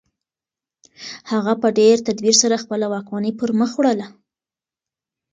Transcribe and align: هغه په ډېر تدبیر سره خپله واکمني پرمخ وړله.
هغه 1.31 1.53
په 1.61 1.67
ډېر 1.79 1.95
تدبیر 2.07 2.35
سره 2.43 2.61
خپله 2.63 2.85
واکمني 2.93 3.31
پرمخ 3.39 3.71
وړله. 3.75 4.07